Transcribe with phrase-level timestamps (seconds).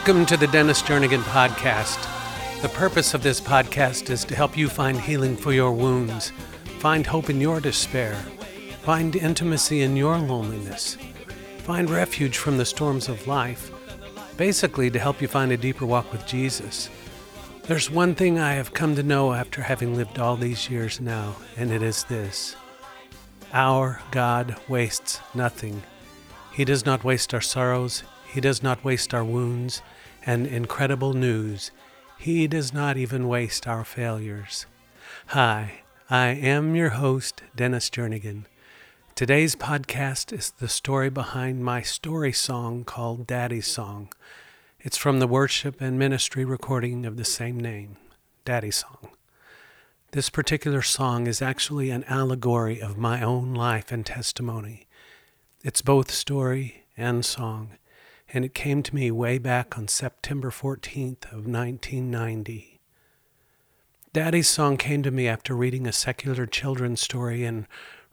[0.00, 2.00] Welcome to the Dennis Jernigan Podcast.
[2.62, 6.30] The purpose of this podcast is to help you find healing for your wounds,
[6.78, 8.14] find hope in your despair,
[8.80, 10.96] find intimacy in your loneliness,
[11.58, 13.70] find refuge from the storms of life,
[14.38, 16.88] basically, to help you find a deeper walk with Jesus.
[17.64, 21.36] There's one thing I have come to know after having lived all these years now,
[21.58, 22.56] and it is this
[23.52, 25.82] Our God wastes nothing.
[26.54, 29.82] He does not waste our sorrows, He does not waste our wounds,
[30.24, 31.70] and incredible news,
[32.18, 34.66] He does not even waste our failures.
[35.28, 38.44] Hi, I am your host, Dennis Jernigan.
[39.14, 44.12] Today's podcast is the story behind my story song called Daddy's Song.
[44.80, 47.96] It's from the worship and ministry recording of the same name,
[48.44, 49.10] Daddy's Song.
[50.12, 54.86] This particular song is actually an allegory of my own life and testimony.
[55.62, 57.72] It's both story and song,
[58.32, 62.80] and it came to me way back on September 14th of 1990.
[64.12, 67.66] Daddy's song came to me after reading a secular children's story and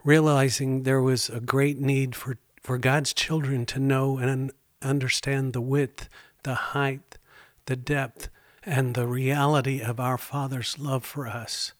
[0.04, 4.52] realizing there was a great need for, for God's children to know and
[4.82, 6.08] understand the width,
[6.44, 7.18] the height,
[7.66, 8.30] the depth,
[8.64, 11.74] and the reality of our Father's love for us.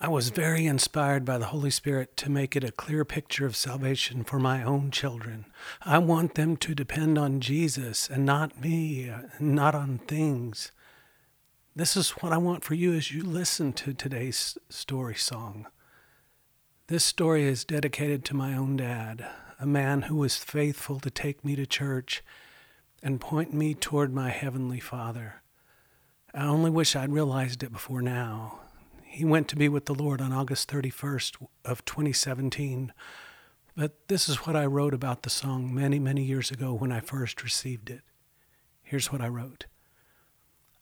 [0.00, 3.56] I was very inspired by the Holy Spirit to make it a clear picture of
[3.56, 5.46] salvation for my own children.
[5.82, 10.70] I want them to depend on Jesus and not me, not on things.
[11.74, 15.66] This is what I want for you as you listen to today's story song.
[16.86, 19.26] This story is dedicated to my own dad,
[19.58, 22.22] a man who was faithful to take me to church
[23.02, 25.42] and point me toward my heavenly Father.
[26.32, 28.60] I only wish I'd realized it before now.
[29.18, 32.92] He went to be with the Lord on August 31st of 2017.
[33.76, 37.00] But this is what I wrote about the song many, many years ago when I
[37.00, 38.02] first received it.
[38.80, 39.66] Here's what I wrote.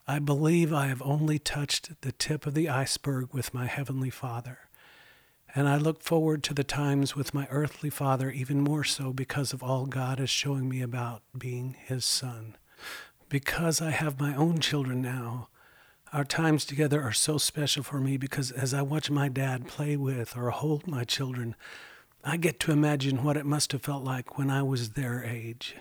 [0.06, 4.58] I believe I have only touched the tip of the iceberg with my Heavenly Father,
[5.54, 9.54] and I look forward to the times with my earthly Father even more so because
[9.54, 12.58] of all God is showing me about being His Son.
[13.30, 15.48] Because I have my own children now,
[16.16, 19.98] our times together are so special for me because as I watch my dad play
[19.98, 21.54] with or hold my children,
[22.24, 25.76] I get to imagine what it must have felt like when I was their age.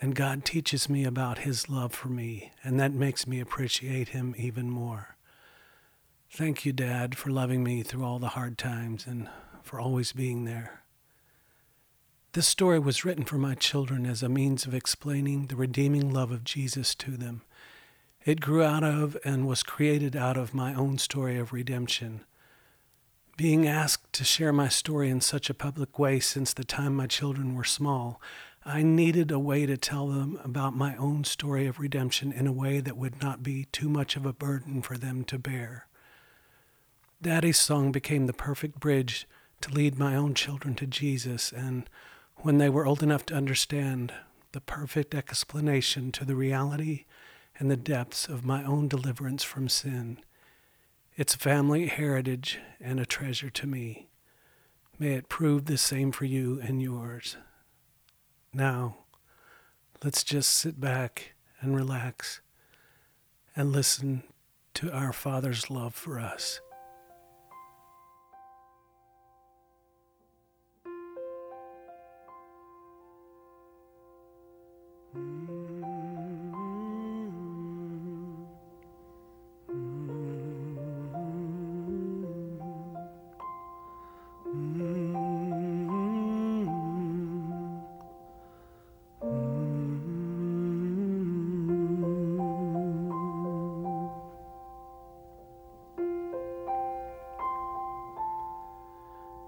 [0.00, 4.34] And God teaches me about His love for me, and that makes me appreciate Him
[4.36, 5.14] even more.
[6.28, 9.30] Thank you, Dad, for loving me through all the hard times and
[9.62, 10.82] for always being there.
[12.32, 16.32] This story was written for my children as a means of explaining the redeeming love
[16.32, 17.42] of Jesus to them
[18.24, 22.24] it grew out of and was created out of my own story of redemption.
[23.36, 27.06] Being asked to share my story in such a public way since the time my
[27.06, 28.20] children were small,
[28.64, 32.52] I needed a way to tell them about my own story of redemption in a
[32.52, 35.88] way that would not be too much of a burden for them to bear.
[37.20, 39.26] Daddy's song became the perfect bridge
[39.62, 41.88] to lead my own children to Jesus, and
[42.36, 44.12] when they were old enough to understand,
[44.52, 47.04] the perfect explanation to the reality
[47.58, 50.18] and the depths of my own deliverance from sin.
[51.16, 54.08] It's family heritage and a treasure to me.
[54.98, 57.36] May it prove the same for you and yours.
[58.52, 58.96] Now,
[60.02, 62.40] let's just sit back and relax
[63.54, 64.22] and listen
[64.74, 66.60] to our Father's love for us.
[75.14, 75.41] Mm.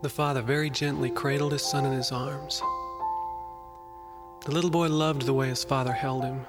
[0.04, 2.60] The father very gently cradled his son in his arms.
[4.44, 6.44] The little boy loved the way his father held him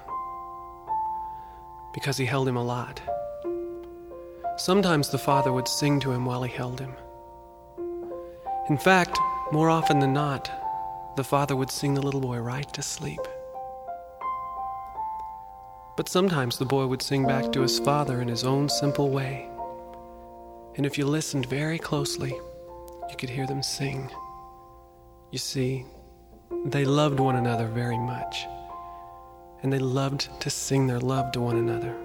[1.94, 3.00] because he held him a lot.
[4.58, 6.96] Sometimes the father would sing to him while he held him.
[8.70, 9.18] In fact,
[9.54, 10.52] more often than not,
[11.16, 13.22] the father would sing the little boy right to sleep.
[15.96, 19.48] But sometimes the boy would sing back to his father in his own simple way.
[20.76, 22.38] And if you listened very closely,
[23.16, 24.12] you could hear them sing.
[25.32, 25.86] You see,
[26.66, 28.46] they loved one another very much,
[29.64, 31.96] and they loved to sing their love to one another.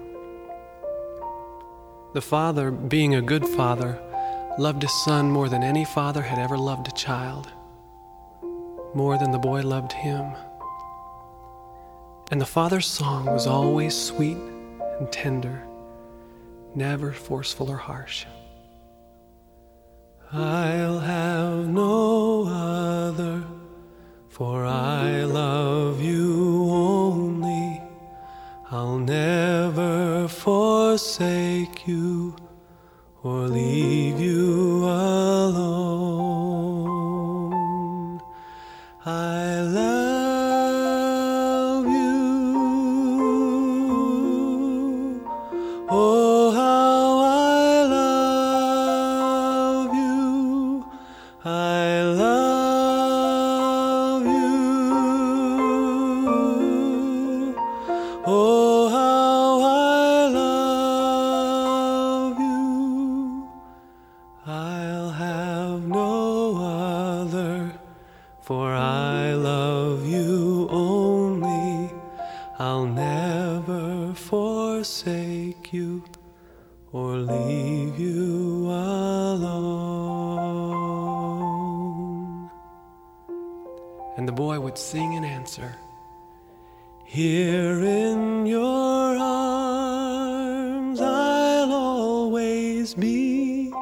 [2.13, 3.99] The father, being a good father,
[4.57, 7.51] loved his son more than any father had ever loved a child,
[8.93, 10.31] more than the boy loved him.
[12.31, 15.61] And the father's song was always sweet and tender,
[16.73, 18.25] never forceful or harsh.
[20.33, 23.43] I'll have no other,
[24.29, 27.81] for I love you only.
[28.71, 32.37] I'll never forsake you
[33.23, 34.30] or leave you
[92.91, 93.73] always be,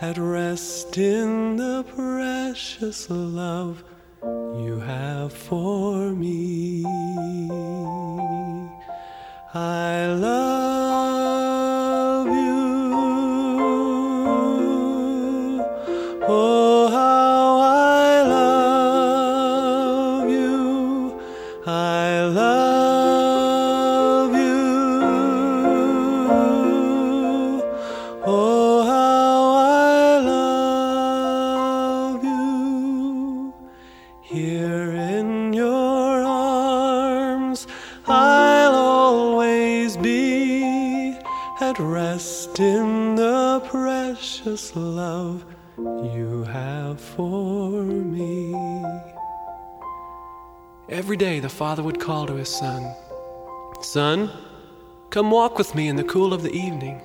[0.00, 3.84] at rest in the precious love
[4.22, 6.84] you have for me.
[9.54, 10.41] I love
[41.72, 45.42] at rest in the precious love
[45.78, 48.54] you have for me.
[50.90, 52.94] Every day the father would call to his son,
[53.80, 54.30] Son,
[55.08, 57.00] come walk with me in the cool of the evening.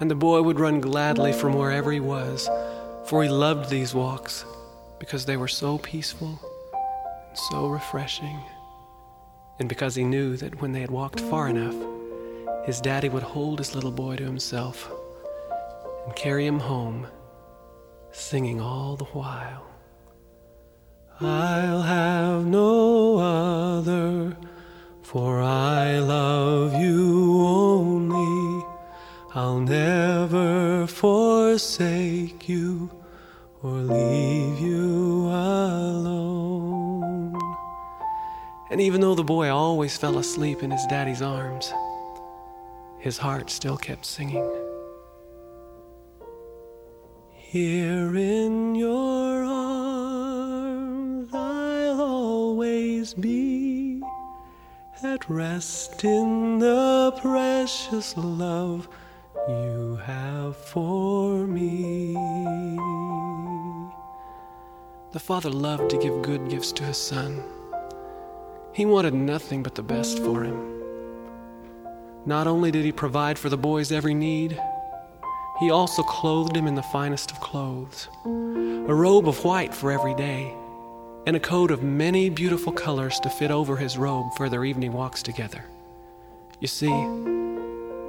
[0.00, 2.48] And the boy would run gladly from wherever he was,
[3.04, 4.46] for he loved these walks
[4.98, 6.40] because they were so peaceful
[7.28, 8.40] and so refreshing,
[9.58, 11.74] and because he knew that when they had walked far enough,
[12.64, 14.90] his daddy would hold his little boy to himself
[16.06, 17.06] and carry him home,
[18.10, 19.66] singing all the while.
[21.20, 24.36] I'll have no other,
[25.02, 28.64] for I love you only.
[29.34, 32.90] I'll never forsake you
[33.62, 36.14] or leave you alone.
[38.70, 41.72] And even though the boy always fell asleep in his daddy's arms,
[43.04, 44.50] his heart still kept singing.
[47.32, 54.02] Here in your arms I'll always be,
[55.02, 58.88] at rest in the precious love
[59.48, 62.14] you have for me.
[65.12, 67.44] The father loved to give good gifts to his son.
[68.72, 70.83] He wanted nothing but the best for him.
[72.26, 74.58] Not only did he provide for the boy's every need,
[75.60, 78.08] he also clothed him in the finest of clothes
[78.86, 80.54] a robe of white for every day,
[81.26, 84.92] and a coat of many beautiful colors to fit over his robe for their evening
[84.92, 85.64] walks together.
[86.60, 86.92] You see,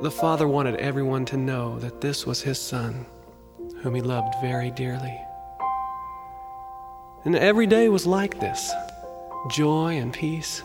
[0.02, 3.06] the father wanted everyone to know that this was his son,
[3.78, 5.18] whom he loved very dearly.
[7.24, 8.70] And every day was like this
[9.50, 10.62] joy and peace,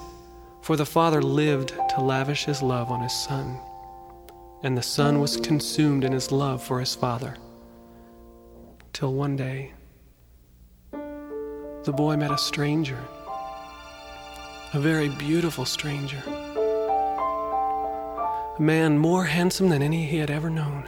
[0.62, 3.58] for the father lived to lavish his love on his son
[4.62, 7.34] and the son was consumed in his love for his father.
[8.92, 9.72] Till one day,
[10.92, 12.98] the boy met a stranger,
[14.74, 16.22] a very beautiful stranger,
[18.58, 20.86] a man more handsome than any he had ever known,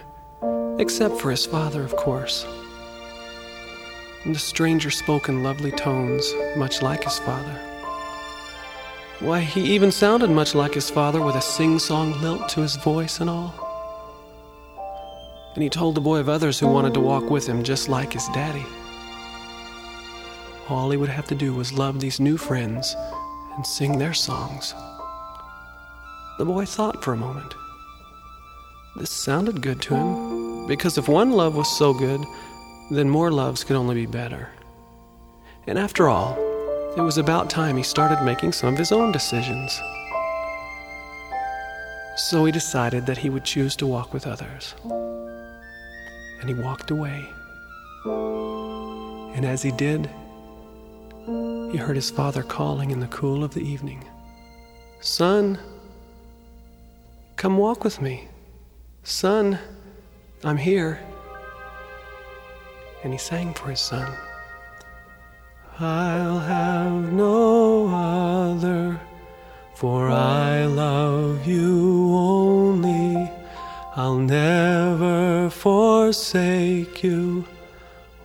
[0.79, 2.45] except for his father, of course.
[4.23, 7.72] And the stranger spoke in lovely tones, much like his father.
[9.19, 12.75] Why, he even sounded much like his father with a sing song lilt to his
[12.75, 13.53] voice and all.
[15.53, 18.13] And he told the boy of others who wanted to walk with him just like
[18.13, 18.65] his daddy.
[20.67, 22.95] All he would have to do was love these new friends
[23.55, 24.73] and sing their songs.
[26.37, 27.53] The boy thought for a moment.
[28.95, 32.23] This sounded good to him, because if one love was so good,
[32.91, 34.49] then more loves could only be better.
[35.67, 36.35] And after all,
[36.95, 39.81] it was about time he started making some of his own decisions.
[42.15, 44.75] So he decided that he would choose to walk with others.
[44.83, 47.27] And he walked away.
[48.05, 50.07] And as he did,
[51.25, 54.03] he heard his father calling in the cool of the evening
[55.01, 55.59] Son,
[57.35, 58.27] come walk with me.
[59.03, 59.57] Son,
[60.43, 60.99] I'm here.
[63.03, 64.15] And he sang for his son.
[65.79, 68.99] I'll have no other,
[69.73, 73.31] for I love you only.
[73.95, 77.45] I'll never forsake you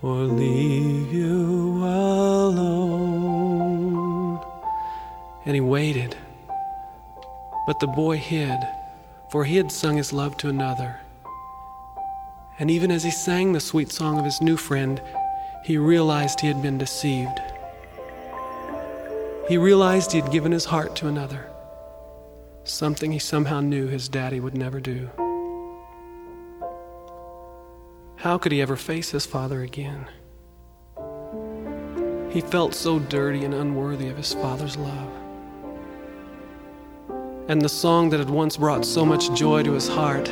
[0.03, 3.19] or leave you alone.
[5.47, 6.17] And he waited,
[7.67, 8.59] but the boy hid,
[9.31, 11.01] for he had sung his love to another.
[12.59, 15.01] And even as he sang the sweet song of his new friend,
[15.69, 17.39] he realized he had been deceived.
[19.51, 21.51] He realized he had given his heart to another,
[22.65, 25.11] something he somehow knew his daddy would never do.
[28.17, 30.07] How could he ever face his father again?
[32.31, 35.13] He felt so dirty and unworthy of his father's love.
[37.49, 40.31] And the song that had once brought so much joy to his heart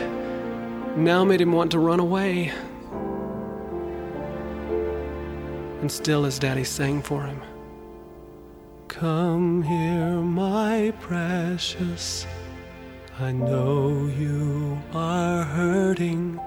[0.97, 2.55] now made him want to run away
[5.87, 7.41] and still his daddy sang for him.
[8.89, 12.27] Come here, my precious.
[13.21, 16.41] I know you are hurting,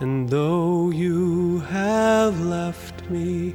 [0.00, 3.54] and though you have left me,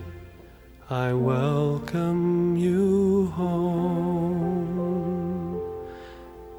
[0.89, 4.79] I welcome you home.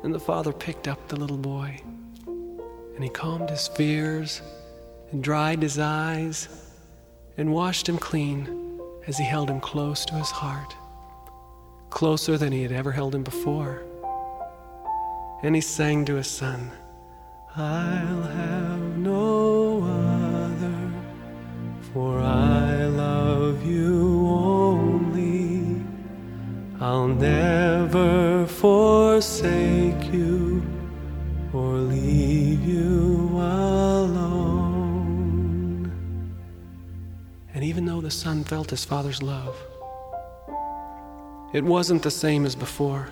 [0.03, 1.81] And the father picked up the little boy,
[2.27, 4.43] and he calmed his fears
[5.13, 6.62] and dried his eyes
[7.37, 10.75] and washed him clean as he held him close to his heart,
[11.91, 13.83] closer than he had ever held him before.
[15.43, 16.71] And he sang to his son,
[17.57, 19.52] I'll have no
[38.53, 39.57] felt his father's love,
[41.55, 43.09] it wasn't the same as before,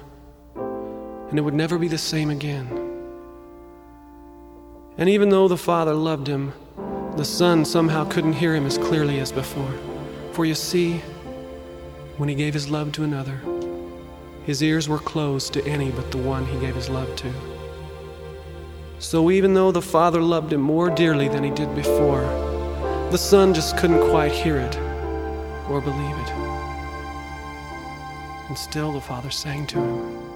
[0.54, 2.68] and it would never be the same again.
[4.98, 6.52] And even though the father loved him,
[7.16, 9.72] the son somehow couldn't hear him as clearly as before.
[10.32, 10.98] For you see,
[12.18, 13.40] when he gave his love to another,
[14.44, 17.32] his ears were closed to any but the one he gave his love to.
[18.98, 22.28] So even though the father loved him more dearly than he did before,
[23.10, 24.89] the son just couldn't quite hear it
[25.70, 26.30] or believe it.
[28.48, 30.29] And still the father sang to him.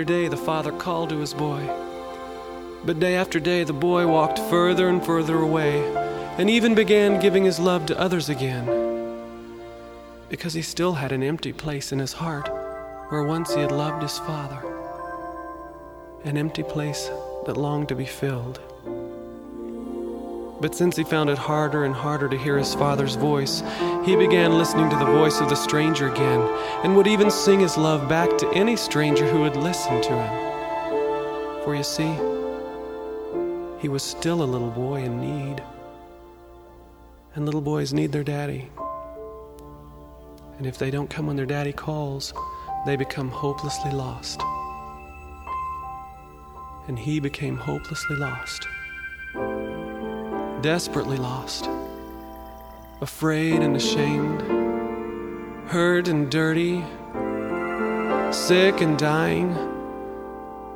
[0.00, 1.60] After day, the father called to his boy.
[2.86, 5.82] But day after day, the boy walked further and further away,
[6.38, 8.64] and even began giving his love to others again.
[10.30, 12.48] Because he still had an empty place in his heart
[13.10, 14.62] where once he had loved his father.
[16.24, 17.10] An empty place
[17.44, 18.58] that longed to be filled.
[20.60, 23.62] But since he found it harder and harder to hear his father's voice,
[24.04, 26.40] he began listening to the voice of the stranger again,
[26.84, 31.64] and would even sing his love back to any stranger who would listen to him.
[31.64, 32.12] For you see,
[33.80, 35.62] he was still a little boy in need.
[37.34, 38.68] And little boys need their daddy.
[40.58, 42.34] And if they don't come when their daddy calls,
[42.84, 44.42] they become hopelessly lost.
[46.86, 48.66] And he became hopelessly lost
[50.62, 51.68] desperately lost,
[53.00, 54.42] afraid and ashamed,
[55.68, 56.84] hurt and dirty,
[58.32, 59.52] sick and dying,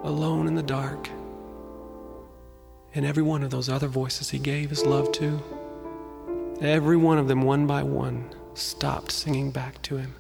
[0.02, 1.08] alone in the dark.
[2.94, 5.42] And every one of those other voices he gave his love to,
[6.60, 10.14] every one of them, one by one, stopped singing back to him.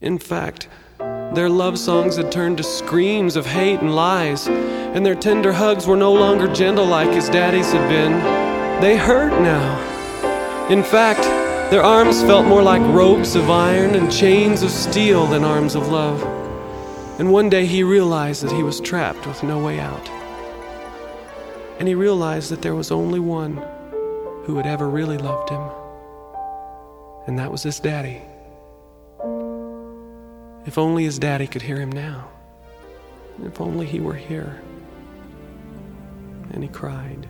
[0.00, 4.48] In fact, their love songs had turned to screams of hate and lies,
[4.94, 8.12] and their tender hugs were no longer gentle like his daddy's had been.
[8.80, 10.68] They hurt now.
[10.68, 11.22] In fact,
[11.72, 15.88] Their arms felt more like ropes of iron and chains of steel than arms of
[15.88, 16.22] love.
[17.18, 20.06] And one day he realized that he was trapped with no way out.
[21.78, 23.56] And he realized that there was only one
[24.44, 25.62] who had ever really loved him,
[27.26, 28.20] and that was his daddy.
[30.66, 32.28] If only his daddy could hear him now.
[33.46, 34.60] If only he were here.
[36.52, 37.26] And he cried.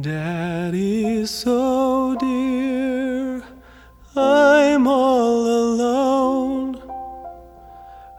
[0.00, 3.42] Daddy's so dear,
[4.14, 6.82] I'm all alone.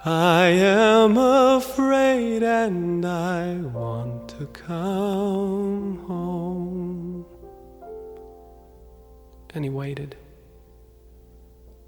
[0.03, 7.25] I am afraid and I want to come home.
[9.53, 10.15] And he waited.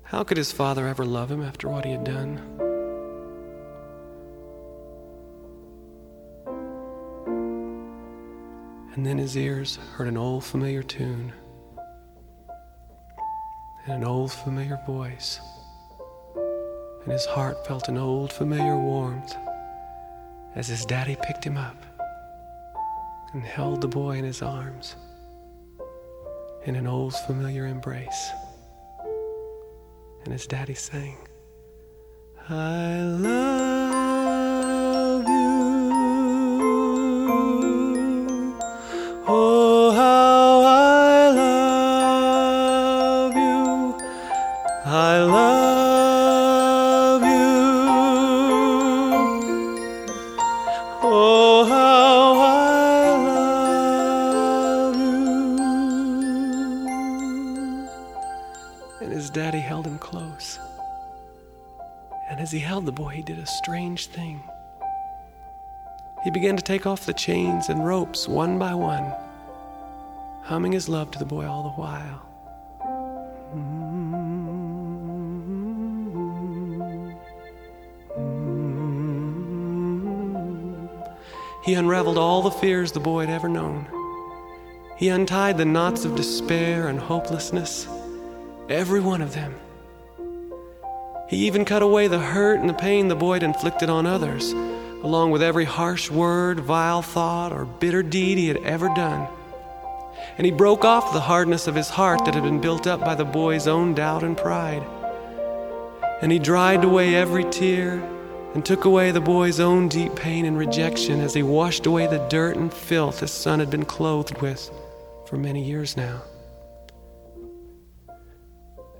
[0.03, 2.70] How could his father ever love him after what he had done?
[8.93, 11.31] And then his ears heard an old familiar tune
[13.85, 15.39] and an old familiar voice.
[17.03, 19.33] And his heart felt an old familiar warmth
[20.55, 21.85] as his daddy picked him up
[23.33, 24.97] and held the boy in his arms
[26.65, 28.29] in an old familiar embrace.
[30.25, 31.17] And his daddy sang,
[32.49, 34.41] I love
[35.27, 35.51] you.
[39.33, 41.29] Oh, how I
[42.49, 43.95] love you.
[44.83, 47.29] I love you.
[51.01, 53.15] Oh, how I
[54.89, 55.15] love you.
[58.99, 60.59] And his daddy held him close.
[62.29, 64.43] And as he held the boy, he did a strange thing.
[66.23, 69.11] He began to take off the chains and ropes one by one,
[70.43, 72.27] humming his love to the boy all the while.
[81.63, 83.87] He unraveled all the fears the boy had ever known.
[84.97, 87.87] He untied the knots of despair and hopelessness,
[88.69, 89.55] every one of them.
[91.29, 94.53] He even cut away the hurt and the pain the boy had inflicted on others,
[95.03, 99.27] along with every harsh word, vile thought, or bitter deed he had ever done.
[100.37, 103.15] And he broke off the hardness of his heart that had been built up by
[103.15, 104.83] the boy's own doubt and pride.
[106.21, 108.01] And he dried away every tear
[108.53, 112.25] and took away the boy's own deep pain and rejection as he washed away the
[112.27, 114.69] dirt and filth his son had been clothed with
[115.27, 116.21] for many years now.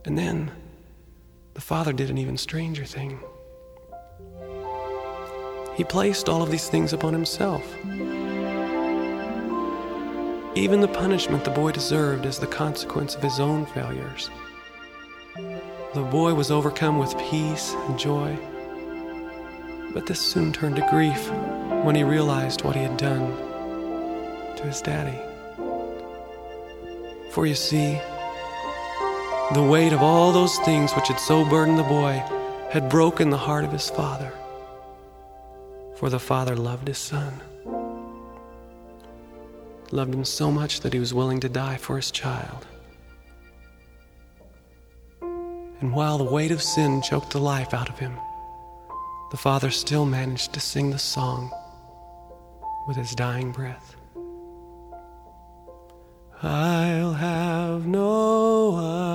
[0.06, 0.52] And then
[1.54, 3.20] the father did an even stranger thing.
[5.76, 7.64] He placed all of these things upon himself.
[10.54, 14.30] Even the punishment the boy deserved as the consequence of his own failures.
[15.94, 18.38] The boy was overcome with peace and joy.
[19.94, 21.30] But this soon turned to grief
[21.84, 23.36] when he realized what he had done
[24.58, 25.20] to his daddy.
[27.32, 28.00] For you see,
[29.54, 32.24] the weight of all those things which had so burdened the boy
[32.70, 34.34] had broken the heart of his father.
[36.02, 37.32] For the father loved his son,
[39.92, 42.66] loved him so much that he was willing to die for his child.
[45.22, 48.18] And while the weight of sin choked the life out of him,
[49.30, 51.52] the father still managed to sing the song
[52.88, 53.96] with his dying breath.
[56.42, 59.11] I'll have no other,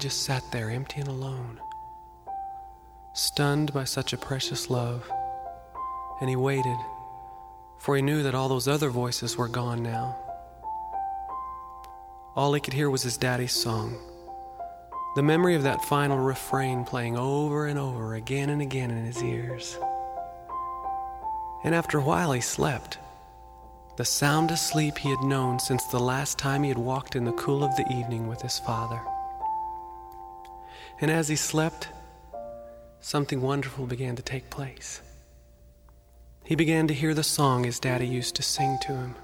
[0.00, 1.60] just sat there empty and alone
[3.12, 5.10] stunned by such a precious love.
[6.20, 6.76] And he waited,
[7.78, 10.16] for he knew that all those other voices were gone now.
[12.36, 13.98] All he could hear was his daddy's song,
[15.16, 19.22] the memory of that final refrain playing over and over again and again in his
[19.22, 19.76] ears.
[21.64, 22.98] And after a while, he slept,
[23.96, 27.32] the soundest sleep he had known since the last time he had walked in the
[27.32, 29.02] cool of the evening with his father.
[31.00, 31.88] And as he slept,
[33.00, 35.00] something wonderful began to take place.
[36.44, 39.14] He began to hear the song his daddy used to sing to him.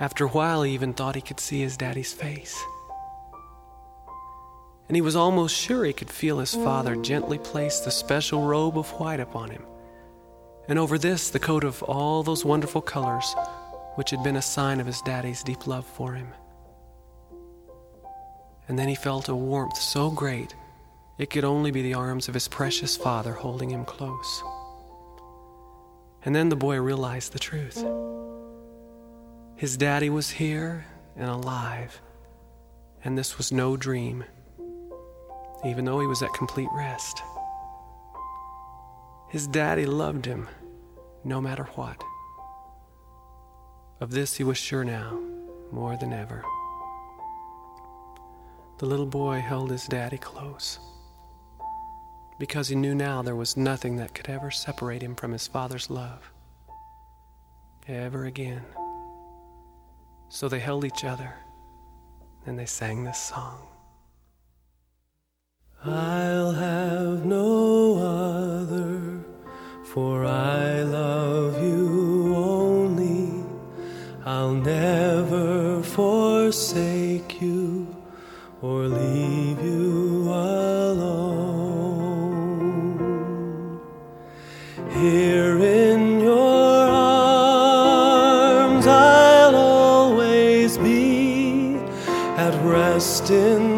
[0.00, 2.60] After a while, he even thought he could see his daddy's face.
[4.88, 8.76] And he was almost sure he could feel his father gently place the special robe
[8.76, 9.62] of white upon him
[10.68, 13.34] and over this the coat of all those wonderful colors
[13.96, 16.28] which had been a sign of his daddy's deep love for him.
[18.72, 20.54] And then he felt a warmth so great
[21.18, 24.42] it could only be the arms of his precious father holding him close.
[26.24, 27.84] And then the boy realized the truth.
[29.56, 30.86] His daddy was here
[31.18, 32.00] and alive,
[33.04, 34.24] and this was no dream,
[35.66, 37.20] even though he was at complete rest.
[39.28, 40.48] His daddy loved him
[41.24, 42.02] no matter what.
[44.00, 45.20] Of this he was sure now,
[45.70, 46.42] more than ever.
[48.82, 50.80] The little boy held his daddy close
[52.40, 55.88] because he knew now there was nothing that could ever separate him from his father's
[55.88, 56.32] love.
[57.86, 58.64] Ever again.
[60.28, 61.32] So they held each other
[62.44, 63.68] and they sang this song.
[65.84, 69.24] I'll have no other,
[69.84, 70.51] for I
[93.32, 93.71] rest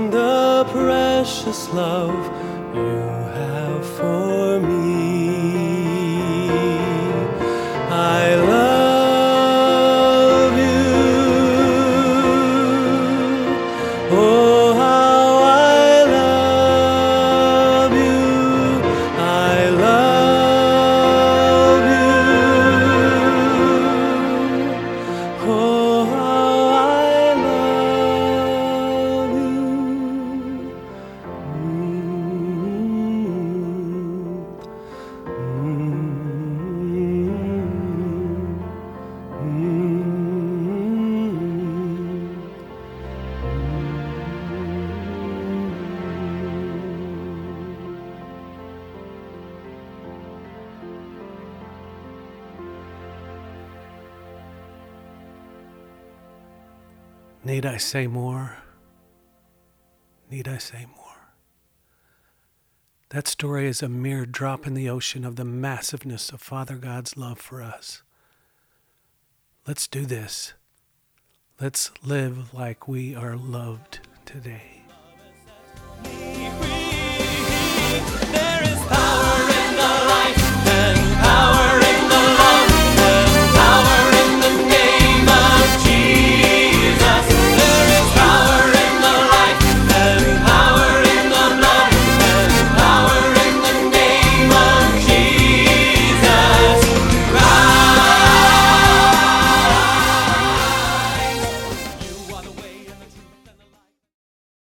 [57.54, 58.56] Need I say more?
[60.28, 61.28] Need I say more?
[63.10, 67.16] That story is a mere drop in the ocean of the massiveness of Father God's
[67.16, 68.02] love for us.
[69.68, 70.54] Let's do this.
[71.60, 74.73] Let's live like we are loved today.